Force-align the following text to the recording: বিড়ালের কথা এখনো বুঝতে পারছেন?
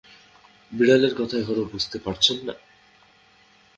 বিড়ালের 0.71 1.13
কথা 1.15 1.35
এখনো 1.37 1.63
বুঝতে 1.71 1.97
পারছেন? 1.99 2.37